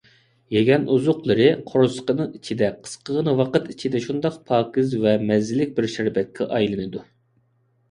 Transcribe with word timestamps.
يېگەن 0.53 0.85
ئوزۇقلىرى 0.93 1.49
قورسىقىنىڭ 1.71 2.31
ئىچىدە 2.39 2.71
قىسقىغىنە 2.87 3.35
ۋاقىت 3.41 3.69
ئىچىدە 3.75 4.03
شۇنداق 4.07 4.41
پاكىز 4.49 4.99
ۋە 5.07 5.15
مەززىلىك 5.29 5.79
بىر 5.79 5.91
شەربەتكە 5.99 6.51
ئايلىنىدۇ. 6.53 7.07